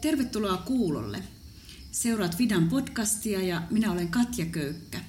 [0.00, 1.22] Tervetuloa kuulolle.
[1.92, 5.00] Seuraat Vidan podcastia ja minä olen Katja Köykkä.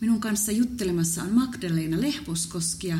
[0.00, 2.98] Minun kanssa juttelemassa on Magdalena Lehvoskoski ja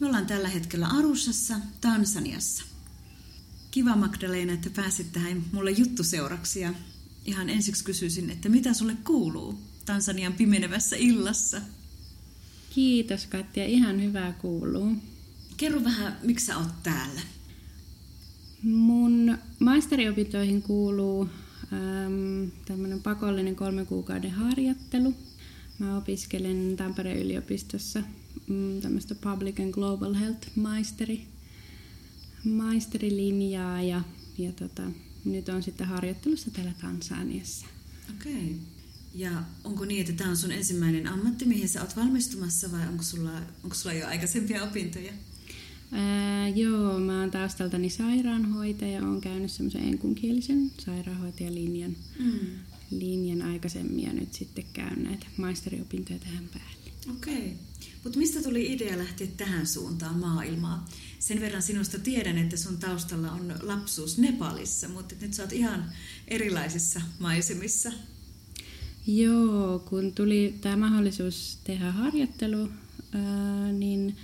[0.00, 2.64] me ollaan tällä hetkellä Arushassa, Tansaniassa.
[3.70, 6.74] Kiva Magdalena, että pääsit tähän mulle juttuseuraksi ja
[7.24, 11.60] ihan ensiksi kysyisin, että mitä sulle kuuluu Tansanian pimenevässä illassa?
[12.70, 14.96] Kiitos Katja, ihan hyvää kuuluu.
[15.56, 17.20] Kerro vähän, miksi sä oot täällä?
[18.62, 21.28] Mun maisteriopintoihin kuuluu
[21.72, 25.14] ähm, tämmöinen pakollinen kolmen kuukauden harjoittelu.
[25.78, 28.02] Mä opiskelen Tampereen yliopistossa
[28.46, 31.26] mm, tämmöistä Public and Global Health maisteri,
[32.44, 34.02] maisterilinjaa ja,
[34.38, 34.82] ja tota,
[35.24, 37.66] nyt on sitten harjoittelussa täällä Tansaniassa.
[38.10, 38.32] Okei.
[38.34, 38.54] Okay.
[39.14, 43.02] Ja onko niin, että tämä on sun ensimmäinen ammatti, mihin sä oot valmistumassa vai onko
[43.02, 43.32] sulla,
[43.62, 45.12] onko sulla jo aikaisempia opintoja?
[45.92, 52.38] Ää, joo, mä oon taustaltani sairaanhoitaja, oon käynyt semmoisen enkunkielisen sairaanhoitajalinjan mm.
[52.90, 57.16] linjan aikaisemmin ja nyt sitten käyn näitä maisteriopintoja tähän päälle.
[57.16, 57.36] Okei.
[57.36, 57.50] Okay.
[58.04, 60.88] Mutta mistä tuli idea lähteä tähän suuntaan maailmaa?
[61.18, 65.92] Sen verran sinusta tiedän, että sun taustalla on lapsuus Nepalissa, mutta nyt sä oot ihan
[66.28, 67.92] erilaisissa maisemissa.
[69.06, 72.68] Joo, kun tuli tämä mahdollisuus tehdä harjoittelu,
[73.12, 74.16] ää, niin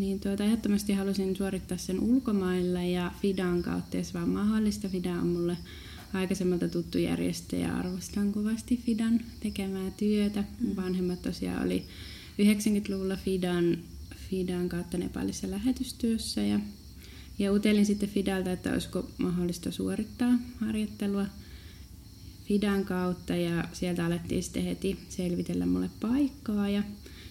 [0.00, 4.88] niin tuota, ehdottomasti halusin suorittaa sen ulkomailla ja Fidan kautta, jos vaan mahdollista.
[4.88, 5.56] Fida on mulle
[6.12, 10.44] aikaisemmalta tuttu järjestö ja arvostan kovasti Fidan tekemää työtä.
[10.60, 10.76] Mm.
[10.76, 11.84] Vanhemmat tosiaan oli
[12.42, 13.78] 90-luvulla Fidan,
[14.30, 16.60] Fidan kautta Nepalissa lähetystyössä ja,
[17.38, 21.26] ja utelin sitten Fidalta, että olisiko mahdollista suorittaa harjoittelua
[22.44, 26.82] Fidan kautta ja sieltä alettiin sitten heti selvitellä mulle paikkaa ja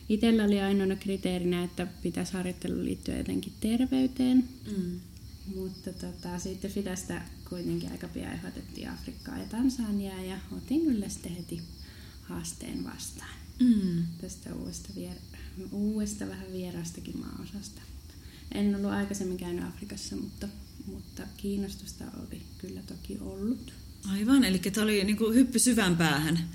[0.10, 4.50] Itellä oli ainoana kriteerinä, että pitäisi harjoittelu liittyä jotenkin terveyteen.
[4.78, 5.00] Mm.
[5.56, 7.14] Mutta tota, sitten Fidasta
[7.50, 11.62] kuitenkin aika pian ehdotettiin Afrikkaa ja Tansaniaa ja otin kyllä sitten heti
[12.22, 13.36] haasteen vastaan.
[13.60, 14.04] Mm.
[14.22, 17.82] Tästä uudesta, vier- uudesta vähän vieraastakin maaosasta.
[18.54, 20.48] En ollut aikaisemmin käynyt Afrikassa, mutta,
[20.86, 23.74] mutta kiinnostusta oli kyllä toki ollut.
[24.12, 26.50] Aivan, eli tämä oli niin kuin hyppy syvän päähän.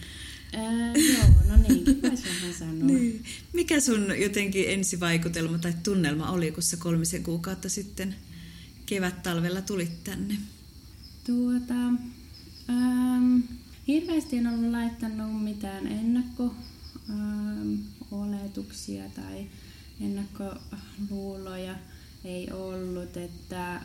[0.57, 1.85] Ää, joo, no niin,
[2.59, 2.73] sanoa.
[2.73, 3.25] niin.
[3.53, 8.15] Mikä sun jotenkin ensivaikutelma tai tunnelma oli, kun sä kolmisen kuukautta sitten
[8.87, 10.37] kevät-talvella tulit tänne?
[11.27, 11.75] Tuota,
[12.71, 13.41] ähm,
[13.89, 16.55] hirveästi en ollut laittanut mitään ennakko
[17.11, 17.75] ähm,
[18.11, 19.47] oletuksia tai
[20.01, 21.75] ennakkoluuloja
[22.25, 23.81] ei ollut, että,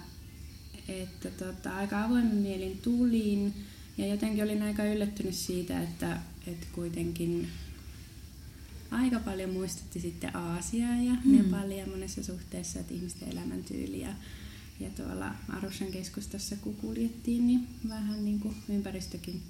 [0.87, 3.53] että tota, aika avoimen mielin tulin
[3.97, 7.47] ja jotenkin olin aika yllättynyt siitä, että, että kuitenkin
[8.91, 11.37] aika paljon muistutti sitten Aasiaa ja mm.
[11.37, 14.13] Nepalia monessa suhteessa, että ihmisten elämäntyyli ja,
[14.79, 19.41] ja tuolla Arushan keskustassa kun kuljettiin, niin vähän niin kuin ympäristökin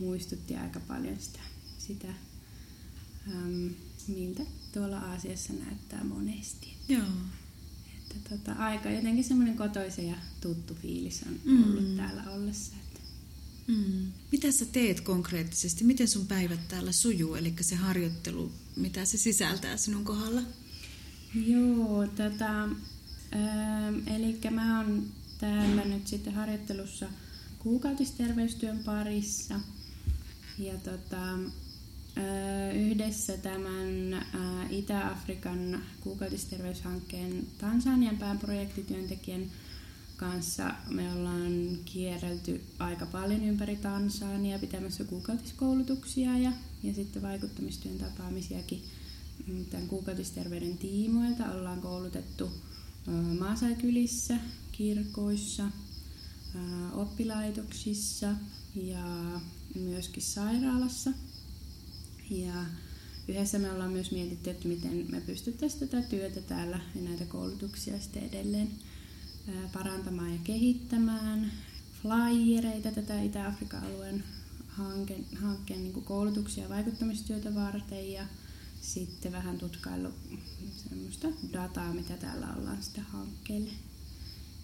[0.00, 1.40] muistutti aika paljon sitä,
[1.78, 2.08] sitä
[3.28, 3.70] äm,
[4.08, 6.74] miltä tuolla Aasiassa näyttää monesti.
[6.88, 7.06] Joo.
[7.96, 11.96] Että tota, aika jotenkin semmoinen kotoisen ja tuttu fiilis on ollut mm.
[11.96, 12.74] täällä ollessa.
[13.70, 14.12] Mm.
[14.32, 15.84] Mitä sä teet konkreettisesti?
[15.84, 17.34] Miten sun päivät täällä sujuu?
[17.34, 20.42] Eli se harjoittelu, mitä se sisältää sinun kohdalla?
[21.34, 25.06] Joo, tota, ähm, eli mä oon
[25.38, 27.06] täällä nyt sitten harjoittelussa
[27.58, 29.60] kuukautisterveystyön parissa.
[30.58, 39.42] Ja tota, äh, yhdessä tämän äh, Itä-Afrikan kuukautisterveyshankkeen Tansanian pääprojektityöntekijän
[40.20, 48.84] kanssa me ollaan kierrelty aika paljon ympäri Tansania pitämässä kuukautiskoulutuksia ja, ja sitten vaikuttamistyön tapaamisiakin
[49.46, 51.52] mm, tämän kuukautisterveyden tiimoilta.
[51.52, 52.50] Ollaan koulutettu
[53.38, 54.36] maasaikylissä,
[54.72, 55.64] kirkoissa,
[56.92, 58.34] oppilaitoksissa
[58.74, 59.40] ja
[59.74, 61.10] myöskin sairaalassa.
[62.30, 62.64] Ja
[63.28, 68.00] yhdessä me ollaan myös mietitty, että miten me pystyttäisiin tätä työtä täällä ja näitä koulutuksia
[68.00, 68.68] sitten edelleen
[69.72, 71.52] parantamaan ja kehittämään
[72.02, 74.24] flyereita tätä Itä-Afrikan alueen
[74.68, 78.24] hankkeen, hankkeen niin koulutuksia ja vaikuttamistyötä varten ja
[78.80, 80.08] sitten vähän tutkailu
[80.88, 83.70] semmoista dataa, mitä täällä ollaan sitä hankkeelle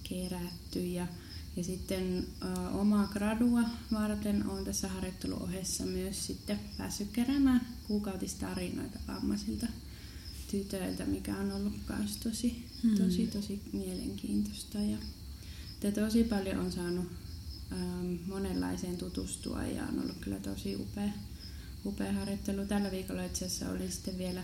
[0.09, 0.87] kerätty.
[0.87, 1.07] Ja,
[1.57, 3.63] ja sitten ö, omaa gradua
[3.93, 9.67] varten on tässä harjoitteluohessa myös sitten päässyt keräämään kuukautistarinoita vammaisilta
[10.51, 12.97] tytöiltä, mikä on ollut myös tosi, hmm.
[12.97, 14.79] tosi, tosi mielenkiintoista.
[14.79, 14.99] Ja,
[15.83, 17.07] että tosi paljon on saanut
[17.73, 21.11] ähm, monenlaiseen tutustua ja on ollut kyllä tosi upea,
[21.85, 22.67] upea harjoittelu.
[22.67, 24.43] Tällä viikolla itse asiassa oli sitten vielä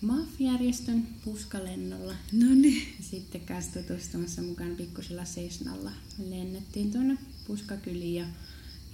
[0.00, 2.14] MAF-järjestön puskalennolla.
[2.32, 2.88] No niin.
[3.10, 5.92] Sitten kanssa tutustumassa mukaan pikkusella Seisnalla.
[6.18, 8.26] Lennettiin tuonne puskakyliin ja,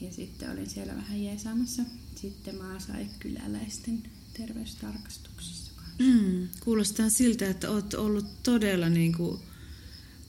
[0.01, 1.83] ja sitten olin siellä vähän jeesaamassa
[2.15, 4.03] sitten maasaikyläläisten
[4.37, 5.66] terveystarkastuksissa.
[5.99, 9.41] Mm, kuulostaa siltä, että olet ollut todella niin kuin,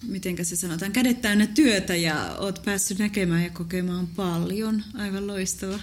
[0.04, 4.84] mitenkä se sanotaan, kädet täynnä työtä ja olet päässyt näkemään ja kokemaan paljon.
[4.94, 5.80] Aivan loistava.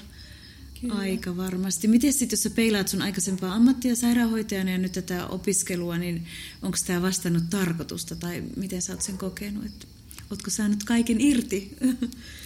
[0.81, 0.95] Kyllä.
[0.95, 1.89] Aika varmasti.
[1.89, 6.27] Miten sitten, jos sä peilaat sun aikaisempaa ammattia sairaanhoitajana ja nyt tätä opiskelua, niin
[6.63, 9.65] onko tämä vastannut tarkoitusta tai miten sä oot sen kokenut?
[9.65, 9.87] Että,
[10.31, 11.77] ootko saanut kaiken irti?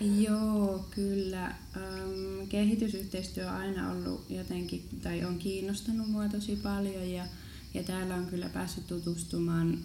[0.00, 1.46] Joo, kyllä.
[1.46, 7.26] Ähm, kehitysyhteistyö on aina ollut jotenkin, tai on kiinnostanut mua tosi paljon ja,
[7.74, 9.78] ja täällä on kyllä päässyt tutustumaan,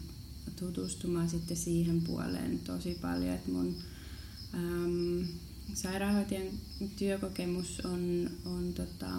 [0.59, 3.75] tutustumaan sitten siihen puoleen tosi paljon, että mun
[4.53, 5.25] ähm,
[5.73, 6.47] sairaanhoitajan
[6.97, 9.11] työkokemus on, on tota,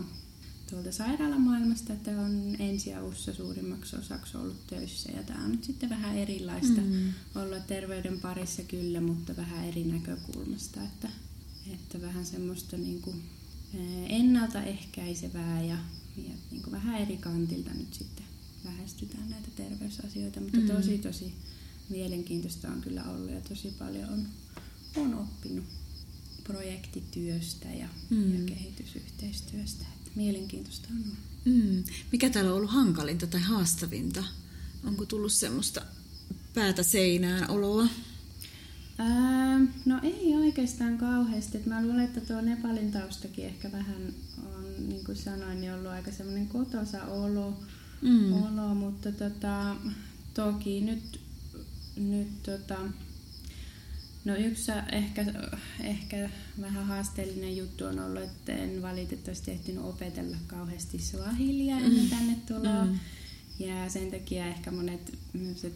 [0.70, 6.18] tuolta sairaalamaailmasta, että on ensiavussa suurimmaksi osaksi ollut töissä ja tämä on nyt sitten vähän
[6.18, 7.12] erilaista mm.
[7.34, 11.08] olla terveyden parissa kyllä, mutta vähän eri näkökulmasta, että,
[11.72, 13.22] että vähän semmoista niin kuin
[14.08, 15.76] ennaltaehkäisevää ja,
[16.16, 18.24] ja niin kuin vähän eri kantilta nyt sitten
[18.64, 20.66] lähestytään näitä terveysasioita, mutta mm.
[20.66, 21.34] tosi tosi
[21.88, 24.26] mielenkiintoista on kyllä ollut ja tosi paljon on,
[24.96, 25.64] on oppinut
[26.44, 28.34] projektityöstä ja, mm.
[28.34, 29.84] ja kehitysyhteistyöstä.
[30.14, 31.18] Mielenkiintoista on ollut.
[31.44, 31.84] Mm.
[32.12, 34.24] Mikä täällä on ollut hankalinta tai haastavinta?
[34.84, 35.82] Onko tullut semmoista
[36.54, 37.88] päätä seinään oloa?
[38.98, 41.58] Ää, no ei oikeastaan kauheasti.
[41.66, 44.14] mä luulen, että tuo Nepalin taustakin ehkä vähän
[44.56, 47.60] on, niin kuin sanoin, niin ollut aika semmoinen kotosa olo,
[48.02, 48.32] mm.
[48.32, 49.76] olo mutta tota,
[50.34, 51.20] toki nyt,
[51.96, 52.78] nyt tota,
[54.24, 55.24] No yksi ehkä,
[55.80, 56.30] ehkä
[56.60, 62.10] vähän haasteellinen juttu on ollut, että en valitettavasti ehtinyt opetella kauheasti swahilia ennen mm.
[62.10, 62.84] tänne tuloa.
[62.84, 62.98] Mm.
[63.58, 65.18] Ja sen takia ehkä monet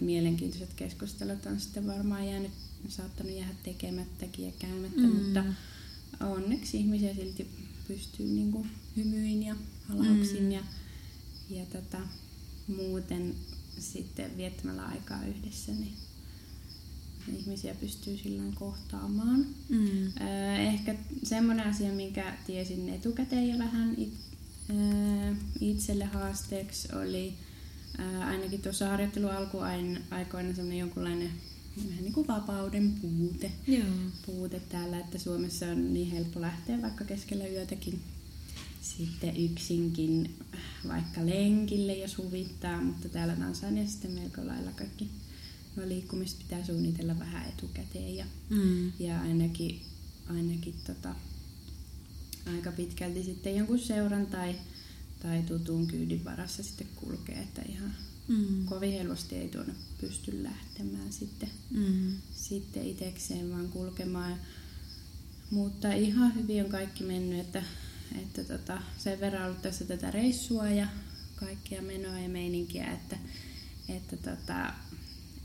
[0.00, 2.52] mielenkiintoiset keskustelut on sitten varmaan jäänyt,
[2.88, 5.16] saattanut jäädä tekemättäkin ja käymättä, mm.
[5.16, 5.44] mutta
[6.20, 7.50] onneksi ihmisiä silti
[7.88, 9.56] pystyy niin kuin hymyin ja
[9.88, 10.52] halauksin mm.
[10.52, 10.62] ja,
[11.50, 11.98] ja tota,
[12.66, 13.34] muuten
[13.78, 15.92] sitten viettämällä aikaa yhdessä, niin
[17.36, 19.46] ihmisiä pystyy silloin kohtaamaan.
[19.68, 20.12] Mm.
[20.56, 24.14] Ehkä semmoinen asia, minkä tiesin etukäteen jo vähän it,
[25.60, 27.34] itselle haasteeksi, oli
[28.26, 31.30] ainakin tuossa harjoittelun alkuaikoina semmoinen jonkunlainen
[31.88, 33.52] vähän niin kuin vapauden puute.
[33.66, 33.86] Joo.
[34.26, 38.00] puute täällä, että Suomessa on niin helppo lähteä vaikka keskellä yötäkin
[38.82, 40.34] sitten yksinkin
[40.88, 45.08] vaikka lenkille, jos huvittaa, mutta täällä Tansaniassa sitten melko lailla kaikki
[45.78, 48.92] no liikkumista pitää suunnitella vähän etukäteen ja, mm.
[48.98, 49.80] ja ainakin,
[50.28, 51.14] ainakin tota,
[52.54, 54.54] aika pitkälti sitten jonkun seuran tai,
[55.22, 57.94] tai tutun kyydin varassa sitten kulkee, että ihan
[58.28, 58.64] mm.
[58.64, 62.16] kovin helposti ei tuonne pysty lähtemään sitten, mm.
[62.34, 64.36] sitten itekseen vaan kulkemaan.
[65.50, 67.62] Mutta ihan hyvin on kaikki mennyt, että,
[68.22, 70.88] että tota, sen verran ollut tässä tätä reissua ja
[71.36, 73.16] kaikkia menoa ja meininkiä, että,
[73.88, 74.72] että tota,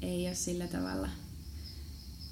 [0.04, 1.10] ei ole sillä tavalla,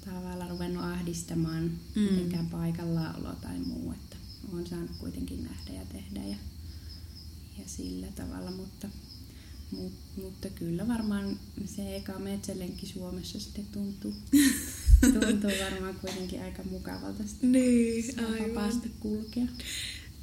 [0.04, 1.62] tavalla ruvennut ahdistamaan
[1.94, 2.02] mm.
[2.02, 4.16] mitenkään paikallaolo tai muu, että
[4.52, 6.36] olen saanut kuitenkin nähdä ja tehdä ja,
[7.58, 8.88] ja sillä tavalla, mutta,
[9.70, 9.92] mut,
[10.22, 14.14] mutta kyllä varmaan se eka metsälenki Suomessa sitten tuntuu,
[15.20, 19.46] tuntuu varmaan kuitenkin aika mukavalta niin, vapaasti kulkea.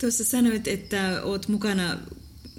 [0.01, 1.97] Tuossa sanoit, että olet mukana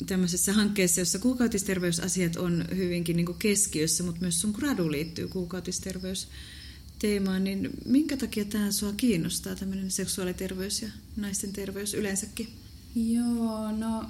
[0.06, 7.70] tämmöisessä hankkeessa, jossa kuukautisterveysasiat on hyvinkin niin keskiössä, mutta myös sun gradu liittyy kuukautisterveysteemaan, niin
[7.84, 12.48] minkä takia tämä sua kiinnostaa, tämmöinen seksuaaliterveys ja naisten terveys yleensäkin?
[12.94, 14.04] Joo, no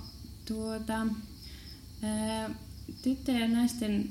[0.45, 1.07] tuota,
[2.03, 2.55] ää,
[3.03, 4.11] tyttöjen ja naisten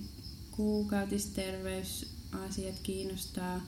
[0.51, 3.61] kuukautisterveysasiat kiinnostaa,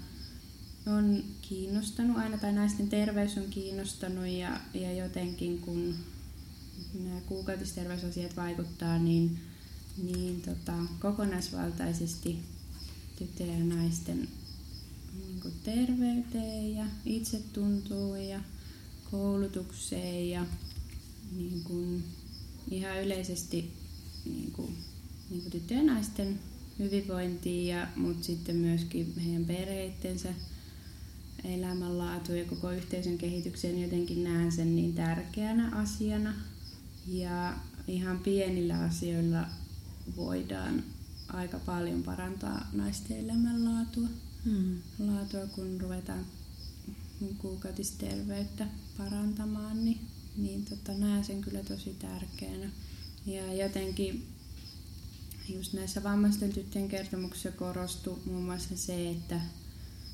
[0.85, 5.95] on kiinnostanut aina, tai naisten terveys on kiinnostanut ja, ja jotenkin kun
[7.03, 9.39] nämä kuukautisterveysasiat vaikuttaa niin,
[10.03, 12.39] niin tota, kokonaisvaltaisesti
[13.19, 14.27] tyttöjen ja naisten
[15.13, 18.39] niin terveyteen ja itsetuntoon ja
[19.11, 20.45] koulutukseen ja
[21.37, 22.03] niin kuin,
[22.71, 23.73] ihan yleisesti
[24.25, 24.77] niin kuin,
[25.29, 26.39] niin kuin tyttöjen ja naisten
[26.79, 30.33] hyvinvointiin, ja, mutta sitten myöskin heidän perheittensä
[31.43, 33.81] elämänlaatu ja koko yhteisön kehitykseen.
[33.81, 36.33] Jotenkin näen sen niin tärkeänä asiana
[37.07, 37.53] ja
[37.87, 39.45] ihan pienillä asioilla
[40.15, 40.83] voidaan
[41.27, 44.07] aika paljon parantaa naisten elämänlaatua,
[44.45, 44.79] hmm.
[44.99, 46.25] laatua, kun ruvetaan
[47.37, 48.67] kuukautisterveyttä
[48.97, 49.99] parantamaan, niin,
[50.37, 52.69] niin tota, näen sen kyllä tosi tärkeänä.
[53.25, 54.27] Ja jotenkin
[55.49, 59.41] just näissä vammaisten tyttöjen kertomuksissa korostui muun muassa se, että,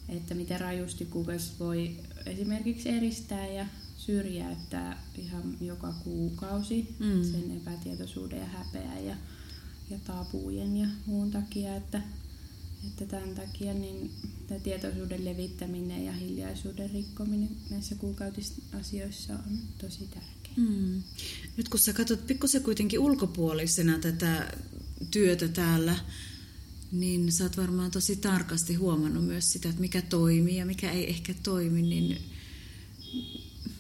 [0.10, 3.65] että miten rajusti kukas voi esimerkiksi eristää ja
[4.07, 7.23] syrjäyttää ihan joka kuukausi mm.
[7.23, 9.15] sen epätietoisuuden ja häpeän ja,
[9.89, 12.01] ja tapujen ja muun takia, että,
[12.87, 14.11] että tämän takia niin
[14.47, 20.55] tämä tietoisuuden levittäminen ja hiljaisuuden rikkominen näissä kuukautisasioissa on tosi tärkeää.
[20.57, 21.03] Mm.
[21.57, 24.53] Nyt kun sä katsot pikkusen kuitenkin ulkopuolisena tätä
[25.11, 25.95] työtä täällä,
[26.91, 31.09] niin sä oot varmaan tosi tarkasti huomannut myös sitä, että mikä toimii ja mikä ei
[31.09, 32.17] ehkä toimi, niin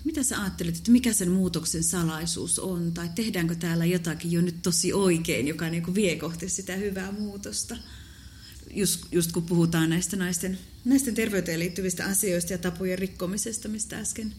[0.07, 4.61] mitä sä ajattelet, että mikä sen muutoksen salaisuus on, tai tehdäänkö täällä jotakin jo nyt
[4.61, 7.77] tosi oikein, joka niin kuin vie kohti sitä hyvää muutosta?
[8.73, 14.33] Just, just kun puhutaan näistä naisten, naisten terveyteen liittyvistä asioista ja tapojen rikkomisesta, mistä äsken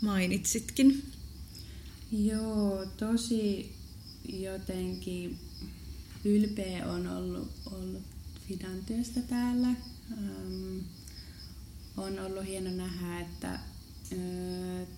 [0.00, 1.02] mainitsitkin.
[2.12, 3.72] Joo, tosi
[4.28, 5.38] jotenkin
[6.24, 8.02] ylpeä on ollut, ollut
[8.48, 9.68] Fidan työstä täällä.
[9.68, 10.78] Ähm,
[11.96, 13.60] on ollut hieno nähdä, että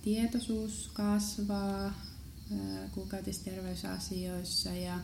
[0.02, 1.94] tietoisuus kasvaa
[2.92, 4.98] kuukautisterveysasioissa ja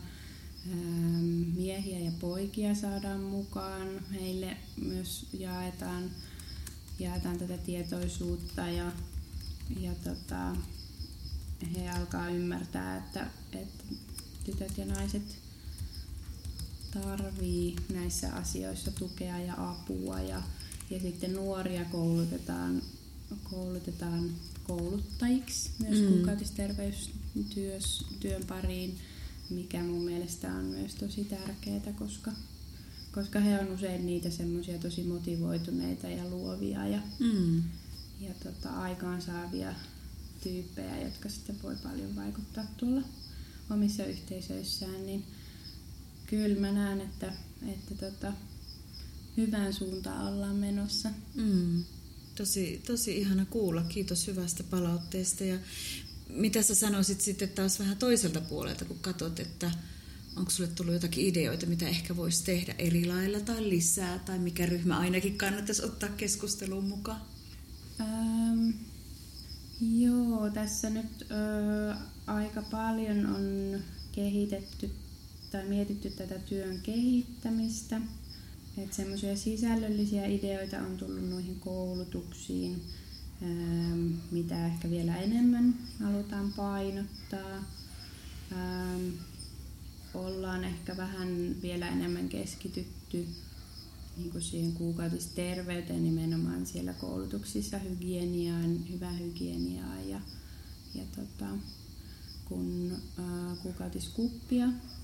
[1.55, 3.87] miehiä ja poikia saadaan mukaan.
[4.13, 6.11] Heille myös jaetaan,
[6.99, 8.91] jaetaan tätä tietoisuutta ja,
[9.79, 10.55] ja tota,
[11.75, 13.83] he alkaa ymmärtää, että, että
[14.43, 15.37] tytöt ja naiset
[16.93, 20.41] tarvii näissä asioissa tukea ja apua ja,
[20.89, 22.81] ja sitten nuoria koulutetaan,
[23.43, 24.31] koulutetaan
[24.63, 26.07] kouluttajiksi myös mm.
[26.07, 28.99] kuukautisterveystyön pariin,
[29.49, 32.31] mikä mun mielestä on myös tosi tärkeää, koska,
[33.11, 37.63] koska he on usein niitä semmoisia tosi motivoituneita ja luovia ja, mm.
[38.19, 39.73] ja tota, aikaansaavia
[40.43, 43.01] tyyppejä, jotka sitten voi paljon vaikuttaa tuolla
[43.69, 45.25] omissa yhteisöissään, niin
[46.25, 47.33] kyllä mä näen, että,
[47.67, 48.33] että tota,
[49.37, 51.09] hyvään suuntaan ollaan menossa.
[51.35, 51.83] Mm.
[52.35, 53.83] Tosi, tosi ihana kuulla.
[53.83, 55.43] Kiitos hyvästä palautteesta.
[55.43, 55.59] Ja
[56.29, 59.71] mitä sä sanoisit sitten taas vähän toiselta puolelta, kun katsot, että
[60.35, 64.65] onko sulle tullut jotakin ideoita, mitä ehkä voisi tehdä eri lailla tai lisää, tai mikä
[64.65, 67.21] ryhmä ainakin kannattaisi ottaa keskusteluun mukaan?
[68.01, 68.69] Ähm,
[69.81, 71.95] Joo, tässä nyt ö,
[72.27, 73.79] aika paljon on
[74.11, 74.91] kehitetty
[75.51, 78.01] tai mietitty tätä työn kehittämistä.
[78.77, 82.81] Että semmoisia sisällöllisiä ideoita on tullut noihin koulutuksiin,
[83.41, 83.45] ö,
[84.31, 87.63] mitä ehkä vielä enemmän halutaan painottaa.
[88.51, 88.55] Ö,
[90.13, 93.27] ollaan ehkä vähän vielä enemmän keskitytty
[94.17, 100.21] niin kuin siihen kuukautisterveyteen nimenomaan siellä koulutuksissa, hygieniaan, hyvää hygieniaa ja,
[100.95, 101.45] ja tota,
[102.45, 104.94] kun ää, kuukautiskuppia ää,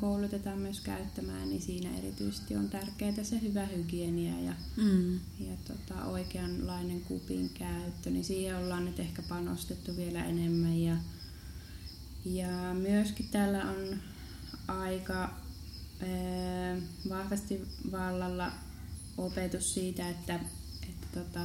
[0.00, 5.14] koulutetaan myös käyttämään, niin siinä erityisesti on tärkeää se hyvä hygienia ja, mm.
[5.40, 10.96] ja tota, oikeanlainen kupin käyttö, niin siihen ollaan nyt ehkä panostettu vielä enemmän ja,
[12.24, 13.98] ja myöskin täällä on
[14.68, 15.34] aika
[17.08, 18.52] vahvasti vallalla
[19.18, 20.40] opetus siitä, että,
[20.82, 21.40] että, tota,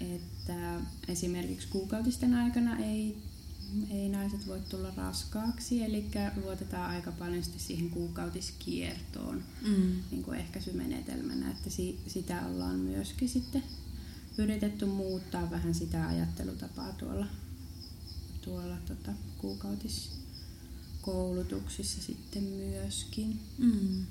[0.00, 3.22] että esimerkiksi kuukautisten aikana ei,
[3.90, 6.04] ei naiset voi tulla raskaaksi, eli
[6.42, 9.96] luotetaan aika paljon siihen kuukautiskiertoon mm.
[10.10, 13.62] niin kuin ehkäisymenetelmänä, että si, sitä ollaan myöskin sitten
[14.38, 17.26] yritetty muuttaa vähän sitä ajattelutapaa tuolla,
[18.44, 20.10] tuolla tota, kuukautis
[21.02, 23.40] koulutuksissa sitten myöskin.
[23.58, 24.06] Mm.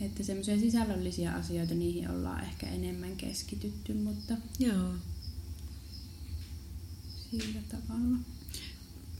[0.00, 4.94] Että semmoisia sisällöllisiä asioita, niihin ollaan ehkä enemmän keskitytty, mutta Joo.
[7.30, 8.18] sillä tavalla.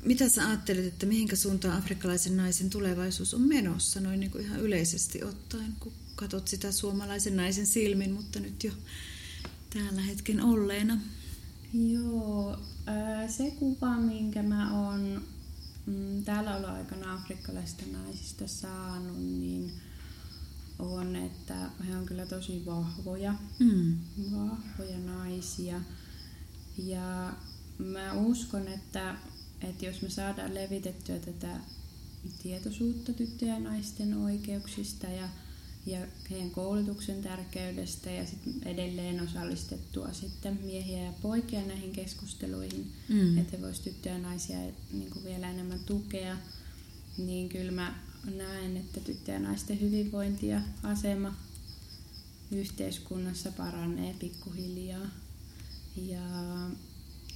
[0.04, 4.60] Mitä sä ajattelet, että mihinkä suuntaan afrikkalaisen naisen tulevaisuus on menossa, noin niin kuin ihan
[4.60, 8.72] yleisesti ottaen, kun katsot sitä suomalaisen naisen silmin, mutta nyt jo
[9.70, 10.98] täällä hetken olleena?
[11.74, 12.58] Joo,
[13.28, 15.22] se kuva, minkä mä oon
[15.86, 19.72] mm, täällä olla aikana afrikkalaisista naisista saanut, niin
[20.78, 23.98] on, että he on kyllä tosi vahvoja, mm.
[24.32, 25.80] vahvoja naisia.
[26.78, 27.32] Ja
[27.78, 29.16] mä uskon, että,
[29.60, 31.56] että jos me saadaan levitettyä tätä
[32.42, 35.28] tietoisuutta tyttöjen ja naisten oikeuksista ja
[35.86, 35.98] ja
[36.30, 43.38] heidän koulutuksen tärkeydestä ja sit edelleen osallistettua sitten miehiä ja poikia näihin keskusteluihin, mm.
[43.38, 44.58] että he voisivat tyttöjä ja naisia
[44.92, 46.36] niin kuin vielä enemmän tukea,
[47.18, 47.94] niin kyllä mä
[48.36, 51.34] näen, että tyttöjen ja naisten hyvinvointi ja asema
[52.50, 55.06] yhteiskunnassa paranee pikkuhiljaa.
[55.96, 56.20] Ja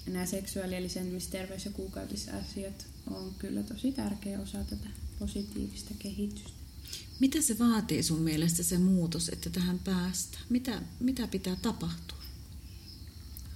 [0.08, 4.88] nämä seksuaali- ja lisääntymisterveys- ja kuukautisasiat on kyllä tosi tärkeä osa tätä
[5.18, 6.50] positiivista kehitystä.
[7.20, 10.38] Mitä se vaatii sun mielestä se muutos, että tähän päästä?
[10.48, 12.18] Mitä, mitä pitää tapahtua?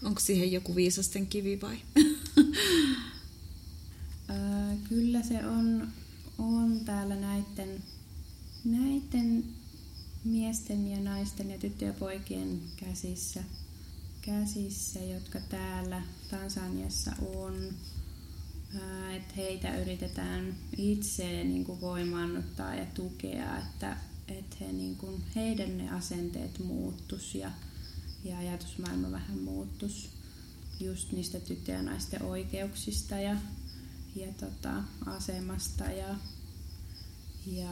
[0.02, 1.78] Onko siihen joku viisasten kivi vai?
[4.88, 5.88] kyllä se on,
[6.38, 7.82] on täällä näiden,
[8.64, 9.44] näiden
[10.24, 13.44] miesten ja naisten ja tyttöjen ja poikien käsissä,
[14.22, 17.70] käsissä, jotka täällä Tansaniassa on.
[19.16, 23.96] Että heitä yritetään itse niin kuin voimaannuttaa ja tukea, että,
[24.28, 27.50] että he, niin kuin, heidän ne asenteet muuttus ja,
[28.24, 30.10] ja ajatusmaailma vähän muuttus
[30.80, 33.36] just niistä tyttöjen ja naisten oikeuksista ja,
[34.16, 36.14] ja tota, asemasta ja,
[37.46, 37.70] ja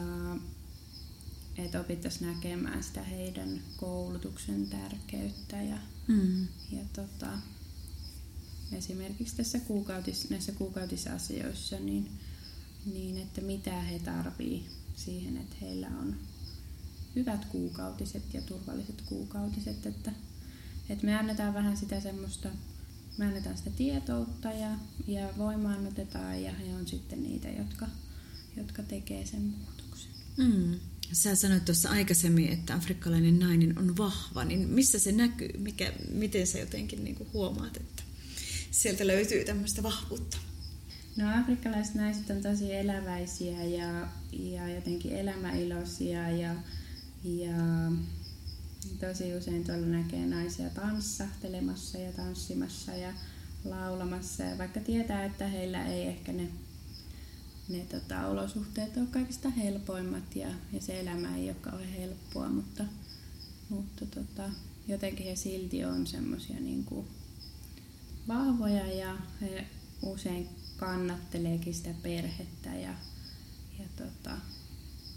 [1.65, 5.77] että opittaisiin näkemään sitä heidän koulutuksen tärkeyttä ja,
[6.07, 6.47] mm.
[6.71, 7.27] ja tota,
[8.71, 12.09] esimerkiksi tässä kuukautis, näissä kuukautisasioissa, niin,
[12.93, 14.65] niin että mitä he tarvii
[14.95, 16.15] siihen, että heillä on
[17.15, 20.11] hyvät kuukautiset ja turvalliset kuukautiset, että,
[20.89, 22.49] että me annetaan vähän sitä semmoista,
[23.17, 24.69] me annetaan sitä tietoutta ja,
[25.07, 27.87] ja voimaannutetaan ja he on sitten niitä, jotka,
[28.57, 30.11] jotka tekee sen muutoksen.
[30.37, 30.79] Mm.
[31.13, 35.57] Sä sanoit tuossa aikaisemmin, että afrikkalainen nainen on vahva, niin missä se näkyy?
[35.57, 38.03] Mikä, miten sä jotenkin niin huomaat, että
[38.71, 40.37] sieltä löytyy tämmöistä vahvuutta?
[41.17, 46.55] No afrikkalaiset naiset on tosi eläväisiä ja, ja jotenkin elämäiloisia ja,
[47.23, 47.57] ja
[48.99, 53.13] tosi usein tuolla näkee naisia tanssahtelemassa ja tanssimassa ja
[53.65, 54.43] laulamassa.
[54.43, 56.47] Ja vaikka tietää, että heillä ei ehkä ne
[57.69, 62.83] ne tota, olosuhteet on kaikista helpoimmat ja, ja se elämä ei ole kauhean helppoa, mutta,
[63.69, 64.49] mutta tota,
[64.87, 66.85] jotenkin he silti on semmoisia niin
[68.27, 69.65] vahvoja ja he
[70.01, 72.93] usein kannatteleekin sitä perhettä ja,
[73.79, 74.37] ja tota,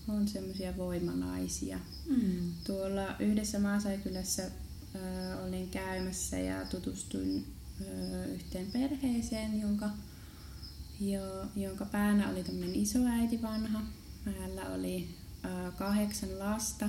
[0.09, 1.79] on semmoisia voimanaisia.
[2.09, 2.53] Mm.
[2.67, 4.43] Tuolla yhdessä Maasaikylässä
[4.95, 4.99] ö,
[5.47, 7.47] olin käymässä ja tutustuin
[7.81, 9.91] ö, yhteen perheeseen, jonka
[11.01, 11.23] jo,
[11.57, 13.83] jonka päänä oli tämmöinen isoäiti vanha.
[14.25, 15.09] Hänellä oli
[15.45, 16.89] äh, kahdeksan lasta.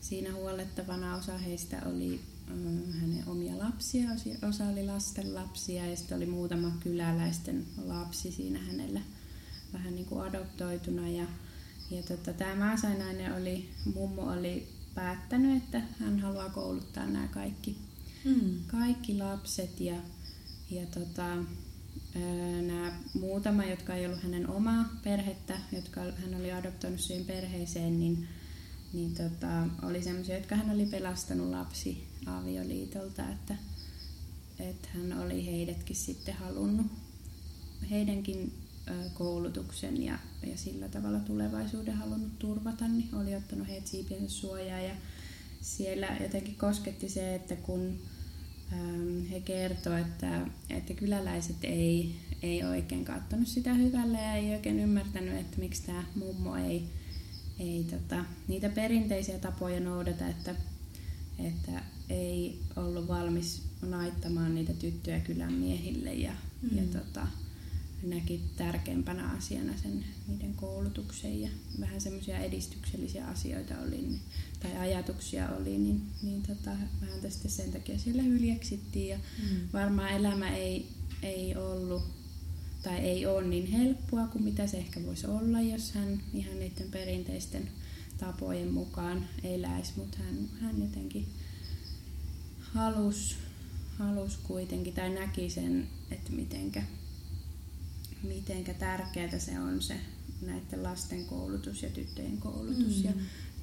[0.00, 2.20] Siinä huollettavana osa heistä oli
[2.50, 4.10] äh, hänen omia lapsia,
[4.48, 9.00] osa oli lasten lapsia ja sitten oli muutama kyläläisten lapsi siinä hänellä
[9.72, 11.08] vähän niin kuin adoptoituna.
[11.08, 11.26] Ja,
[11.90, 17.76] ja tota, tämä maasainainen oli, mummo oli päättänyt, että hän haluaa kouluttaa nämä kaikki,
[18.24, 18.64] mm.
[18.66, 19.96] kaikki lapset ja,
[20.70, 21.36] ja tota,
[22.66, 28.28] nämä muutama, jotka ei ollut hänen omaa perhettä, jotka hän oli adoptoinut siihen perheeseen, niin,
[28.92, 33.54] niin tota, oli sellaisia, jotka hän oli pelastanut lapsi avioliitolta, että,
[34.58, 36.86] että hän oli heidätkin sitten halunnut
[37.90, 38.52] heidänkin
[39.14, 44.94] koulutuksen ja, ja sillä tavalla tulevaisuuden halunnut turvata, niin oli ottanut heidät siipiensä suojaa ja
[45.60, 47.98] siellä jotenkin kosketti se, että kun
[49.30, 55.34] he kertovat, että, että kyläläiset ei, ei oikein katsonut sitä hyvällä ja ei oikein ymmärtänyt,
[55.34, 56.84] että miksi tämä mummo ei,
[57.58, 60.54] ei tota, niitä perinteisiä tapoja noudata, että,
[61.38, 66.78] että ei ollut valmis naittamaan niitä tyttöjä kylän miehille ja, mm.
[66.78, 67.26] ja tota,
[68.02, 71.48] näki tärkeimpänä asiana sen niiden koulutuksen ja
[71.80, 74.20] vähän semmoisia edistyksellisiä asioita oli niin,
[74.60, 79.68] tai ajatuksia oli, niin, niin tota, vähän tästä sen takia siellä hyljeksittiin ja mm.
[79.72, 80.86] varmaan elämä ei,
[81.22, 82.02] ei ollut
[82.82, 86.90] tai ei ole niin helppoa kuin mitä se ehkä voisi olla, jos hän ihan niiden
[86.90, 87.68] perinteisten
[88.18, 91.28] tapojen mukaan eläisi, mutta hän, hän jotenkin
[92.60, 93.36] halusi
[93.98, 96.82] halus kuitenkin tai näki sen, että mitenkä
[98.22, 100.00] miten tärkeää se on se
[100.42, 102.96] näiden lasten koulutus ja tyttöjen koulutus.
[102.96, 103.04] Mm.
[103.04, 103.12] Ja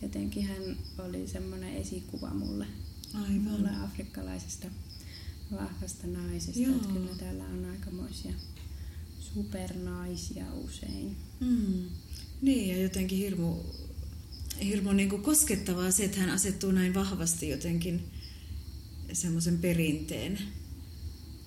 [0.01, 2.67] jotenkin hän oli semmoinen esikuva mulle,
[3.13, 3.41] Aivan.
[3.41, 4.67] mulle afrikkalaisesta
[5.51, 6.59] vahvasta naisesta.
[6.59, 6.75] Joo.
[6.75, 8.33] Että kyllä täällä on aikamoisia
[9.19, 11.15] supernaisia usein.
[11.39, 11.85] Mm.
[12.41, 13.55] Niin ja jotenkin hirmu,
[14.63, 18.03] hirmu niin kuin koskettavaa se, että hän asettuu näin vahvasti jotenkin
[19.13, 20.39] semmoisen perinteen,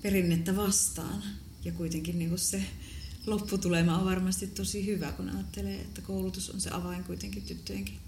[0.01, 1.23] perinnettä vastaan.
[1.65, 2.63] Ja kuitenkin niin kuin se
[3.25, 7.99] lopputulema on varmasti tosi hyvä, kun ajattelee, että koulutus on se avain kuitenkin tyttöjenkin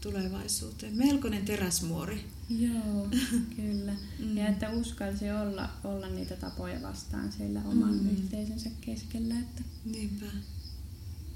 [0.00, 0.96] tulevaisuuteen.
[0.96, 2.24] Melkoinen teräsmuori.
[2.50, 3.08] Joo,
[3.56, 3.92] kyllä.
[4.18, 4.36] mm.
[4.36, 8.10] Ja että uskalsi olla, olla niitä tapoja vastaan siellä oman mm.
[8.10, 9.38] yhteisönsä keskellä.
[9.38, 10.26] Että Niinpä.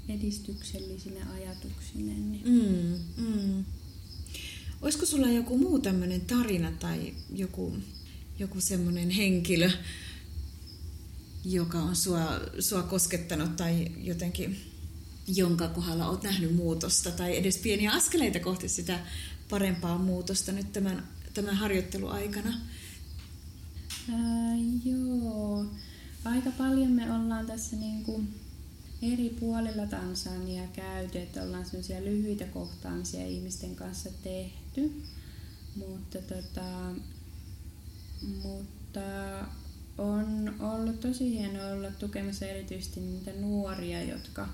[0.09, 2.31] Edistyksellisine ajatuksineen.
[2.31, 2.43] Niin.
[3.17, 3.65] Mm, mm.
[4.81, 7.73] Olisiko sulla joku muu tämmöinen tarina tai joku,
[8.39, 9.71] joku semmoinen henkilö,
[11.51, 12.25] joka on sua,
[12.59, 14.57] sua koskettanut tai jotenkin
[15.27, 18.99] jonka kohdalla olet nähnyt muutosta tai edes pieniä askeleita kohti sitä
[19.49, 22.53] parempaa muutosta nyt tämän, tämän harjoitteluaikana?
[24.11, 24.55] Ää,
[24.85, 25.65] joo,
[26.25, 28.33] aika paljon me ollaan tässä niin kuin
[29.01, 35.03] eri puolilla Tansania käyty, että ollaan sellaisia lyhyitä kohtaamisia ihmisten kanssa tehty.
[35.75, 36.91] Mutta, tota,
[38.43, 39.01] mutta
[39.97, 44.49] on ollut tosi hienoa olla tukemassa erityisesti niitä nuoria, jotka,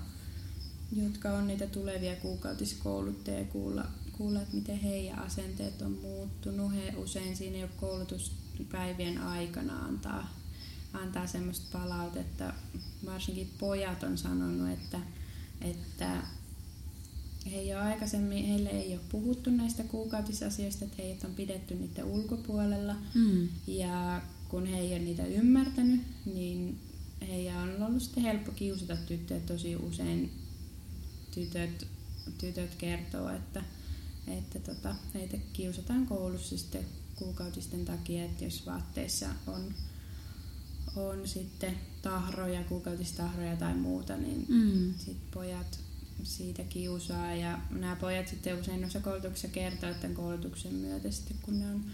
[0.92, 6.74] jotka on niitä tulevia kuukautiskouluttajia kuulla, kuulla, että miten heidän asenteet on muuttunut.
[6.74, 10.36] He usein siinä jo koulutuspäivien aikana antaa,
[10.92, 12.52] antaa semmoista palautetta.
[13.06, 15.00] Varsinkin pojat on sanonut, että,
[15.60, 16.22] että
[17.50, 22.04] he ei ole aikaisemmin, heille ei ole puhuttu näistä kuukautisasioista, että heidät on pidetty niiden
[22.04, 22.96] ulkopuolella.
[23.14, 23.48] Mm.
[23.66, 24.22] Ja
[24.54, 26.00] kun he ei ole niitä ymmärtänyt,
[26.34, 26.78] niin
[27.28, 29.40] heidän on ollut sitten helppo kiusata tyttöjä.
[29.40, 30.32] Tosi usein
[31.34, 31.86] tytöt,
[32.38, 33.62] tytöt kertoo, että,
[34.26, 39.74] että tota, heitä kiusataan koulussa sitten kuukautisten takia, että jos vaatteissa on,
[40.96, 44.94] on sitten tahroja, kuukautistahroja tai muuta, niin mm.
[44.98, 45.80] sit pojat
[46.22, 47.34] siitä kiusaa.
[47.34, 51.84] Ja nämä pojat sitten usein noissa koulutuksissa kertoo tämän koulutuksen myötä sitten, kun ne on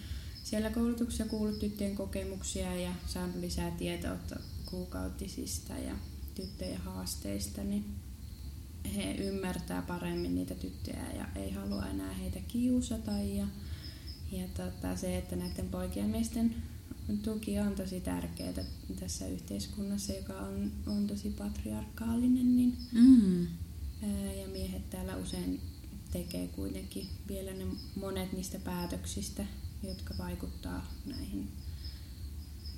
[0.50, 4.16] siellä koulutuksessa kuullut tyttöjen kokemuksia ja saanut lisää tietoa
[4.66, 5.94] kuukautisista ja
[6.34, 7.84] tyttöjen haasteista, niin
[8.96, 13.10] he ymmärtää paremmin niitä tyttöjä ja ei halua enää heitä kiusata.
[13.10, 13.46] Ja,
[14.32, 16.54] ja tota, se, että näiden poikien miesten
[17.22, 18.64] tuki on tosi tärkeää
[19.00, 23.46] tässä yhteiskunnassa, joka on, on tosi patriarkaalinen, niin, mm.
[24.02, 25.60] ää, ja miehet täällä usein
[26.12, 29.44] tekee kuitenkin vielä ne monet niistä päätöksistä,
[29.83, 31.49] jotka vaikuttaa näihin,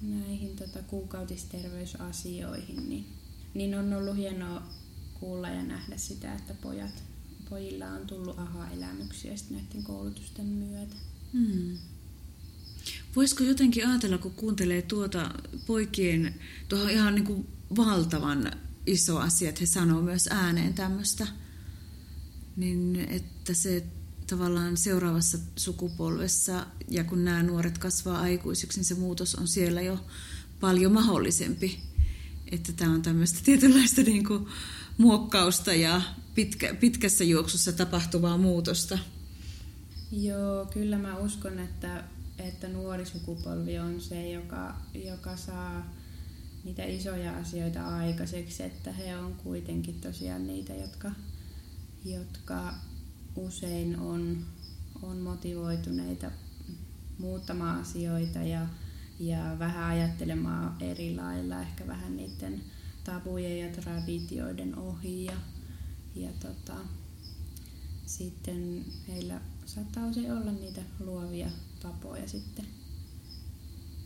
[0.02, 3.06] näihin tota, kuukautisterveysasioihin, niin,
[3.54, 4.62] niin on ollut hienoa
[5.20, 7.02] kuulla ja nähdä sitä, että pojat,
[7.50, 10.94] pojilla on tullut aha-elämyksiä näiden koulutusten myötä.
[11.32, 11.78] Hmm.
[13.16, 15.30] Voisiko jotenkin ajatella, kun kuuntelee tuota
[15.66, 16.34] poikien,
[16.68, 18.52] tuohon ihan niin kuin valtavan
[18.86, 21.26] iso asia, että he sanoo myös ääneen tämmöistä,
[22.56, 23.86] niin että se
[24.32, 30.04] tavallaan seuraavassa sukupolvessa ja kun nämä nuoret kasvaa aikuisiksi, niin se muutos on siellä jo
[30.60, 31.80] paljon mahdollisempi.
[32.52, 34.46] Että tämä on tämmöistä tietynlaista niin kuin
[34.98, 36.02] muokkausta ja
[36.34, 38.98] pitkä, pitkässä juoksussa tapahtuvaa muutosta.
[40.12, 42.04] Joo, kyllä mä uskon, että,
[42.38, 45.94] että nuori sukupolvi on se, joka, joka saa
[46.64, 51.10] niitä isoja asioita aikaiseksi, että he on kuitenkin tosiaan niitä, jotka,
[52.04, 52.74] jotka
[53.36, 54.38] usein on,
[55.02, 56.30] on motivoituneita
[57.18, 58.66] muuttamaan asioita ja,
[59.20, 62.62] ja vähän ajattelemaan eri lailla, ehkä vähän niiden
[63.04, 65.24] tabujen ja traditioiden ohi.
[65.24, 65.36] Ja,
[66.14, 66.76] ja tota,
[68.06, 71.48] sitten heillä saattaa usein olla niitä luovia
[71.82, 72.66] tapoja sitten,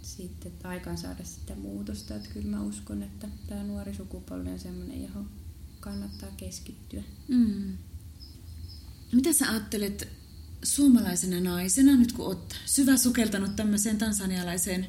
[0.03, 2.15] sitten aikaan saada sitä muutosta.
[2.15, 5.31] Että kyllä mä uskon, että tämä nuori sukupolvi on sellainen, johon
[5.81, 7.03] kannattaa keskittyä.
[7.29, 7.73] Mm.
[9.13, 10.09] Mitä sä ajattelet
[10.63, 14.87] suomalaisena naisena, nyt kun oot syvä sukeltanut tämmöiseen tansanialaiseen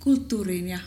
[0.00, 0.78] kulttuuriin ja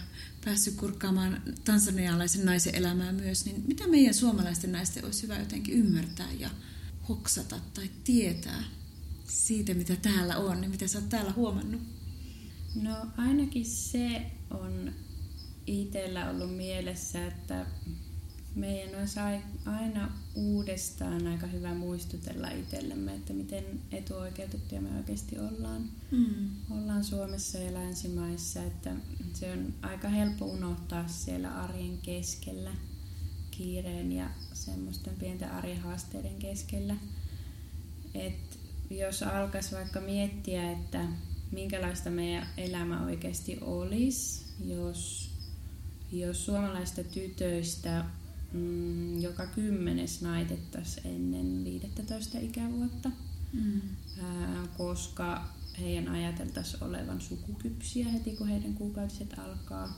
[0.45, 6.31] päässyt kurkkaamaan tansanialaisen naisen elämää myös, niin mitä meidän suomalaisten naisten olisi hyvä jotenkin ymmärtää
[6.39, 6.49] ja
[7.09, 8.63] hoksata tai tietää
[9.27, 11.81] siitä, mitä täällä on, niin mitä sä oot täällä huomannut?
[12.75, 14.91] No ainakin se on
[15.67, 17.65] itsellä ollut mielessä, että
[18.55, 19.19] meidän olisi
[19.65, 25.89] aina uudestaan aika hyvä muistutella itsellemme, että miten etuoikeutettuja me oikeasti ollaan.
[26.11, 26.49] Mm.
[26.71, 28.91] Ollaan Suomessa ja länsimaissa, että
[29.33, 32.71] se on aika helppo unohtaa siellä arjen keskellä,
[33.51, 35.81] kiireen ja semmoisten pienten arjen
[36.39, 36.95] keskellä.
[38.13, 38.59] Et
[38.89, 41.05] jos alkaisi vaikka miettiä, että
[41.51, 45.29] minkälaista meidän elämä oikeasti olisi, jos,
[46.11, 48.05] jos suomalaista tytöistä
[48.53, 53.11] mm, joka kymmenes naitettaisiin ennen 15 ikävuotta,
[53.53, 53.81] mm.
[54.23, 59.97] ää, koska heidän ajateltaisiin olevan sukukypsiä heti kun heidän kuukautiset alkaa.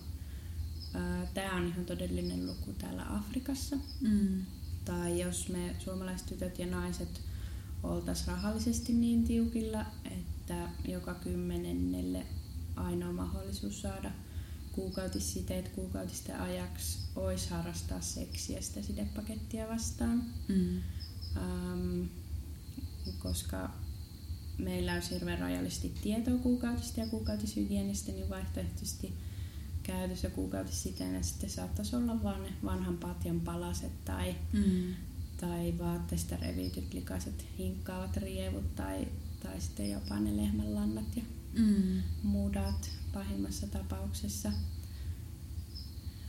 [1.33, 3.75] Tämä on ihan todellinen luku täällä Afrikassa.
[4.01, 4.45] Mm.
[4.85, 7.21] Tai jos me suomalaiset tytöt ja naiset
[7.83, 12.25] oltaisiin rahallisesti niin tiukilla, että joka kymmenennelle
[12.75, 14.11] ainoa mahdollisuus saada
[14.73, 20.23] kuukautissiteet kuukautisten ajaksi olisi harrastaa seksiä sitä sidepakettia vastaan.
[20.47, 20.81] Mm.
[21.37, 22.09] Um,
[23.19, 23.69] koska
[24.57, 29.13] meillä on hirveän rajallisesti tietoa kuukautista ja kuukautishygienistä, niin vaihtoehtoisesti
[29.83, 34.95] käytössä kuukautissiteenä sitten saattaisi olla vain ne vanhan patjan palaset tai, mm.
[35.37, 39.07] tai vaatteista reviytyt likaset hinkkaavat rievut tai,
[39.43, 41.23] tai sitten jopa ne lehmänlannat ja
[41.57, 42.01] mm.
[42.23, 44.51] mudat pahimmassa tapauksessa.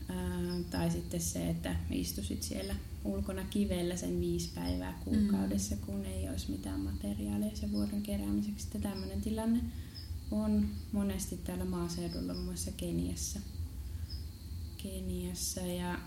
[0.09, 5.81] Ää, tai sitten se, että istusit siellä ulkona kivellä sen viisi päivää kuukaudessa, mm.
[5.81, 8.69] kun ei olisi mitään materiaalia sen vuoden keräämiseksi.
[8.83, 9.61] Tämmöinen tilanne
[10.31, 13.41] on monesti täällä maaseudulla, muun muassa Keniassa.
[14.83, 15.99] Keniassa ja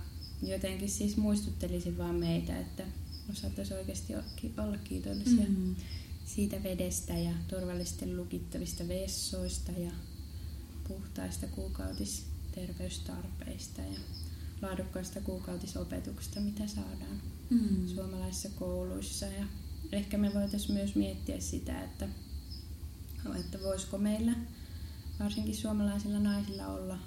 [0.44, 2.84] jotenkin siis muistuttelisin vaan meitä, että
[3.32, 4.14] osattaisiin oikeasti
[4.58, 5.76] olla kiitollisia mm-hmm.
[6.36, 9.92] Siitä vedestä ja turvallisesti lukittavista vessoista ja
[10.88, 14.00] puhtaista kuukautisterveystarpeista ja
[14.62, 17.88] laadukkaista kuukautisopetuksesta, mitä saadaan mm.
[17.88, 19.26] suomalaisissa kouluissa.
[19.26, 19.46] Ja
[19.92, 22.08] ehkä me voitaisiin myös miettiä sitä, että,
[23.40, 24.34] että voisiko meillä,
[25.20, 27.00] varsinkin suomalaisilla naisilla, olla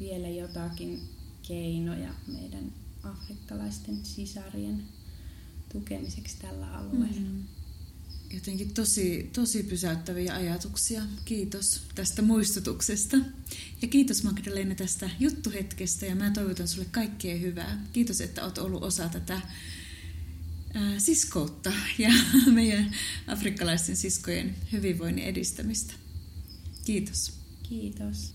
[0.00, 1.00] vielä jotakin
[1.48, 2.72] keinoja meidän
[3.02, 4.82] afrikkalaisten sisarien
[5.72, 7.20] tukemiseksi tällä alueella.
[7.20, 7.44] Mm.
[8.32, 11.02] Jotenkin tosi, tosi pysäyttäviä ajatuksia.
[11.24, 13.16] Kiitos tästä muistutuksesta.
[13.82, 17.86] Ja kiitos Magdalena tästä juttuhetkestä ja mä toivotan sulle kaikkea hyvää.
[17.92, 19.40] Kiitos, että oot ollut osa tätä
[20.74, 22.10] ää, siskoutta ja
[22.52, 22.94] meidän
[23.26, 25.94] afrikkalaisten siskojen hyvinvoinnin edistämistä.
[26.84, 27.32] Kiitos.
[27.62, 28.34] Kiitos.